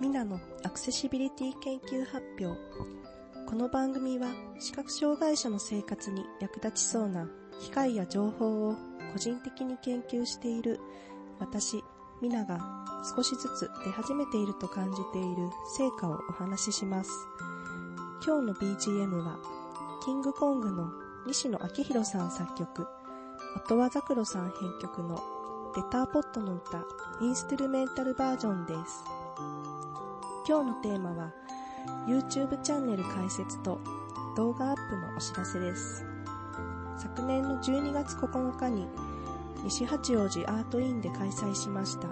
[0.00, 2.58] ミナのアクセシビリティ研究発表
[3.46, 7.28] この番組は視覚障害者の生活に役立ちそうな
[7.60, 8.76] 機械や情報を
[9.12, 10.80] 個人的に研究している
[11.38, 11.84] 私、
[12.22, 12.60] ミナが
[13.14, 17.10] 少しずつ出始めていると感じている成果をお話しします。
[18.24, 19.38] 今日の BGM は
[20.02, 20.90] キングコングの
[21.26, 22.86] 西野昭弘さん作曲、
[23.66, 25.16] 音羽ザクロさん編曲の
[25.76, 26.84] レターポットの歌
[27.20, 29.19] インストゥルメンタルバージョンです。
[30.46, 31.32] 今日のテーマは
[32.06, 33.80] YouTube チャンネル開設と
[34.36, 36.04] 動画アップのお知らせです。
[37.00, 38.86] 昨年の12月9日に
[39.64, 42.08] 西八王子アートインで開催しました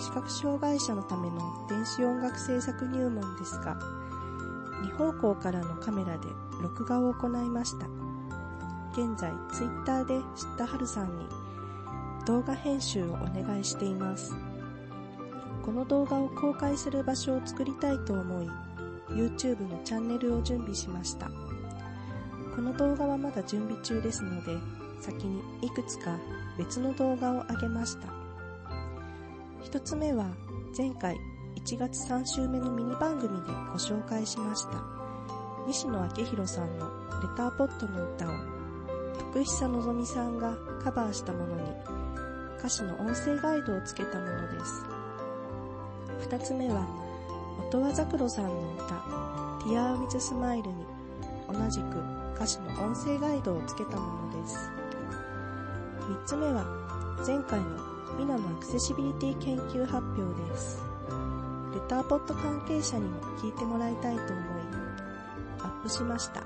[0.00, 1.38] 視覚障害者のための
[1.68, 3.78] 電子音楽制作入門ですが
[4.82, 6.26] 2方向からのカメラで
[6.60, 7.86] 録画を行いました
[8.92, 10.24] 現在 Twitter で知っ
[10.58, 11.26] たはるさんに
[12.26, 14.34] 動画編集をお願いしています
[15.64, 18.48] この動画を公開する場所を作りたいと思い
[19.10, 21.30] YouTube のチャンネルを準備しました。
[22.54, 24.56] この動画はまだ準備中ですので
[25.00, 26.18] 先にいくつか
[26.58, 28.08] 別の動画を上げました。
[29.62, 30.26] 一つ目は
[30.76, 31.16] 前回
[31.56, 34.84] 1月3週目のミニ番組でご紹介しました
[35.66, 36.86] 西野昭弘さんの
[37.22, 38.30] レターポットの歌を
[39.32, 41.62] 徳久希さんがカバーしたものに
[42.58, 45.03] 歌詞の音声ガイドをつけたものです。
[46.20, 46.86] 二つ目は
[47.58, 48.94] 音羽ザクロさんの歌
[49.66, 50.86] Tear with Smile に
[51.52, 51.84] 同じく
[52.34, 54.70] 歌詞の音声ガイドをつけたものです
[56.00, 56.64] 3つ目は
[57.26, 60.80] 前回のミナのアクセシビリティ研究発表です。
[61.72, 64.34] レターポット関係者にも聞いてもらいたいと思い、
[65.60, 66.42] アップしました。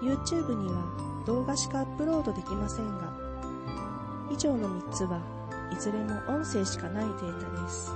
[0.00, 3.12] YouTube には動画しかアップロードできませんが、
[4.30, 5.20] 以上の3つは
[5.72, 7.90] いずれも音声しかないデータです。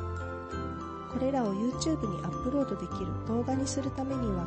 [1.12, 4.44] これらを YouTube にアップロードできる動画にするためには、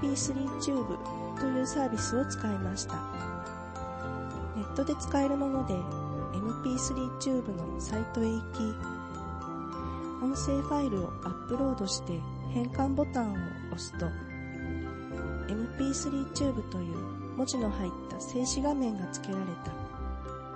[0.00, 0.96] MP3Tube
[1.40, 2.94] というサービスを使いました。
[4.56, 8.62] ネットで使えるもので MP3 チューブのサイトへ行き、
[10.22, 12.20] 音声ファイルをアップロードして
[12.52, 13.36] 変換ボタンを
[13.72, 14.06] 押すと、
[15.48, 16.96] MP3 チューブという
[17.36, 19.87] 文字の入った静止画面が付けられた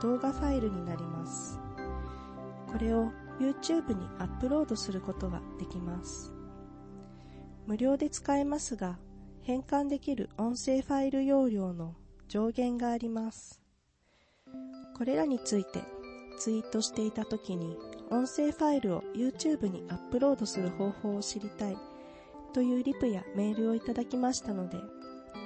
[0.03, 1.61] 動画ファイルになります。
[2.73, 6.33] これを YouTube にアップロードすることができます。
[7.69, 8.99] 無料で使えますが、
[9.43, 11.95] 変換できる音声ファイル容量の
[12.27, 13.61] 上限があります。
[14.97, 15.83] これらについて
[16.39, 17.77] ツイートしていた時に
[18.11, 21.77] 音声ファイルを YouTube にアップロードする方法を知りたい
[22.53, 24.79] というリプやメールをいただきましたので、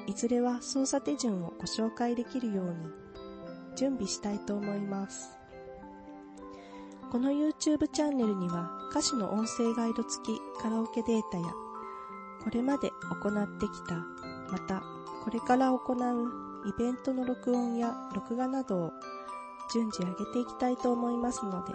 [0.06, 3.05] いずれは操作手順をご紹介できるように
[3.76, 5.38] 準備したいと思います。
[7.12, 11.44] この YouTube チャンネルには歌詞の音声ガイド付きカラオケデータや
[12.42, 12.90] これまで
[13.22, 13.94] 行ってきた、
[14.50, 14.82] また
[15.24, 18.92] これから行うイベントの録音や録画などを
[19.72, 21.74] 順次上げていきたいと思いますので、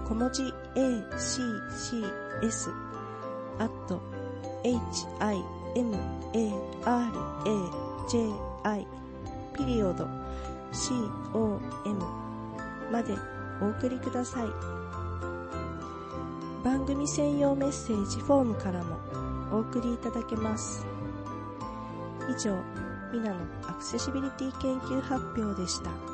[0.07, 0.43] 小文字
[0.75, 1.41] accs
[3.59, 3.99] at
[4.63, 4.75] himaraji
[9.57, 10.07] ピリオド
[11.33, 11.59] com
[12.91, 13.15] まで
[13.61, 14.49] お送りください。
[16.63, 18.97] 番組専用メッセージフォームからも
[19.51, 20.85] お送りいただけます。
[22.29, 22.55] 以上、
[23.11, 26.10] ミナのアクセシビリティ研究発表でした。